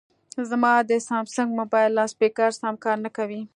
[0.49, 3.41] زما د سامسنګ مبایل لاسپیکر سم کار نه کوي